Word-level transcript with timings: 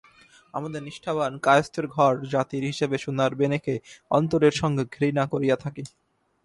আমাদের 0.53 0.81
নিষ্ঠাবান 0.83 1.31
কায়স্থের 1.37 1.85
ঘর–জাতি 1.87 2.57
হিসেবে 2.65 2.95
সোনার-বেনেকে 2.97 3.73
অন্তরের 4.11 4.53
সঙ্গে 4.53 4.83
ঘৃণা 4.91 5.23
করিয়া 5.27 5.55
থাকি। 5.55 5.83